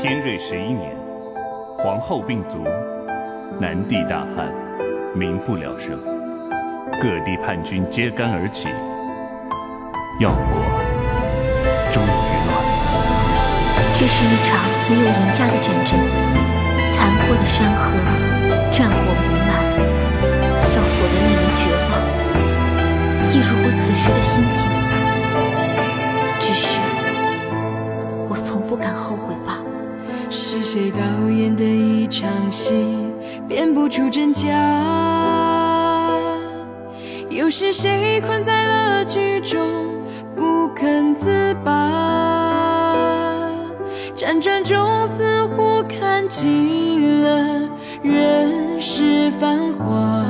[0.00, 0.96] 天瑞十一年，
[1.76, 2.64] 皇后病卒，
[3.60, 4.48] 南地大旱，
[5.14, 5.90] 民不聊生，
[7.02, 8.68] 各地叛军揭竿而起，
[10.18, 10.56] 药国
[11.92, 12.08] 终于
[12.48, 12.56] 乱。
[13.98, 14.56] 这是一场
[14.88, 15.92] 没有赢家的战争，
[16.96, 17.92] 残破的山河，
[18.72, 19.52] 战火弥漫，
[20.64, 22.00] 萧索的令人绝望，
[23.28, 24.64] 一如我此时的心境。
[26.40, 26.80] 只是
[28.30, 29.49] 我从不敢后悔罢。
[29.49, 29.49] 是
[30.72, 32.86] 谁导演的一场戏，
[33.48, 34.46] 辨不出真假？
[37.28, 39.66] 又是谁困在了剧中，
[40.36, 43.50] 不肯自拔？
[44.14, 47.68] 辗转中似乎看尽了
[48.00, 50.24] 人世繁华，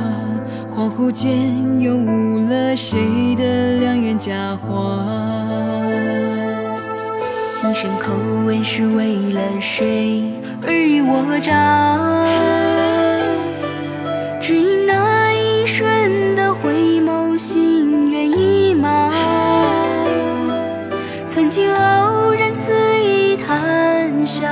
[0.75, 5.20] 恍惚间又误了谁的良缘佳话。
[7.63, 8.15] 今生口
[8.47, 10.23] 吻是为了谁
[10.63, 12.09] 尔虞我诈？
[14.41, 19.13] 只因那一瞬的回眸，心猿意马。
[21.29, 24.49] 曾经偶然肆意谈笑，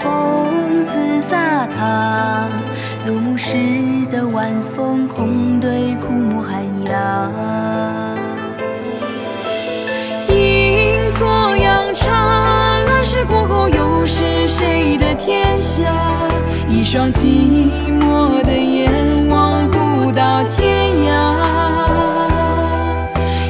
[0.00, 2.48] 风姿飒沓。
[3.06, 3.56] 落幕时
[4.10, 8.01] 的晚风，空对枯木寒鸦。
[16.92, 17.24] 双寂
[18.02, 21.10] 寞的眼望不到天涯，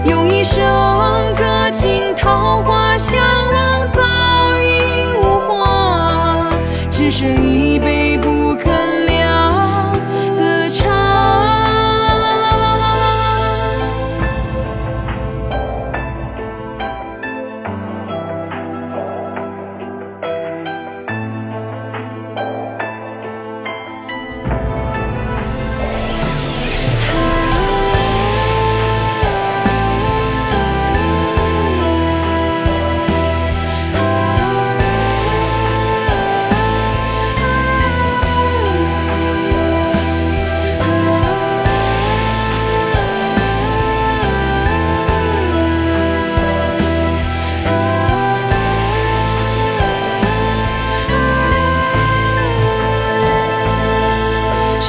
[0.09, 0.65] 用一生
[1.35, 3.21] 歌尽桃花，相
[3.53, 4.01] 望早
[4.61, 4.79] 已
[5.19, 6.49] 无话，
[6.89, 7.29] 只剩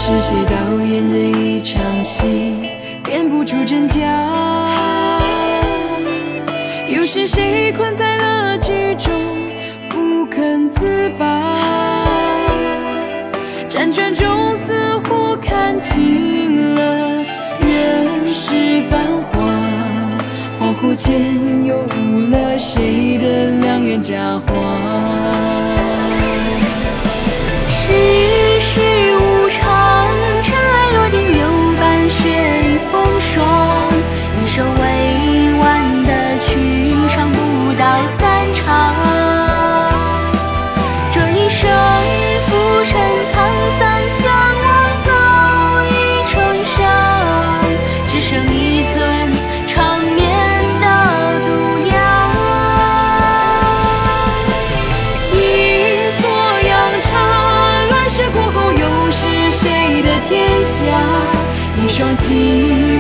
[0.05, 2.67] 是谁导演的一场戏，
[3.05, 4.01] 编不出真假？
[6.89, 9.13] 又是谁困在了剧中，
[9.87, 11.25] 不肯自拔？
[13.69, 14.27] 辗转中
[14.65, 17.23] 似乎看尽了
[17.61, 18.99] 人世繁
[19.31, 19.39] 华，
[20.59, 24.51] 恍惚间又误了谁的良缘佳话。
[61.81, 62.92] 一双睛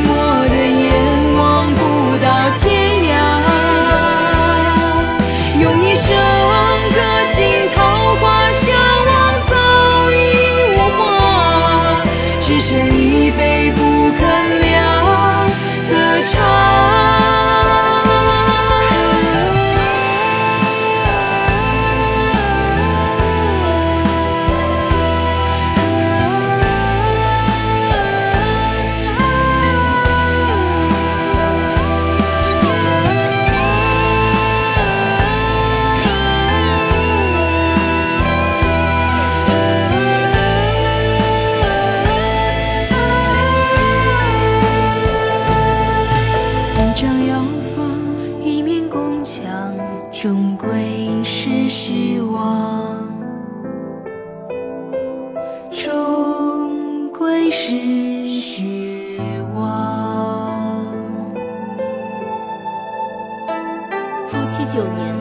[64.33, 65.15] 夫妻九年，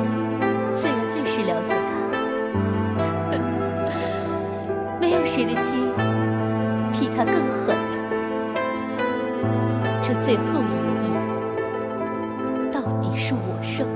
[0.74, 1.92] 自然最是了解他。
[4.98, 5.92] 没有谁的心
[6.92, 7.74] 比他更狠了。
[10.02, 10.72] 这最后一
[11.04, 11.12] 役，
[12.72, 13.86] 到底是我胜。